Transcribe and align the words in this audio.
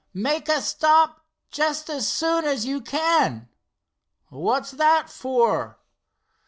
"Make 0.15 0.49
a 0.49 0.63
stop 0.63 1.27
just 1.51 1.87
as 1.87 2.07
soon 2.07 2.43
as 2.45 2.65
you 2.65 2.81
can." 2.81 3.49
"What's 4.29 4.71
that 4.71 5.11
for?" 5.11 5.77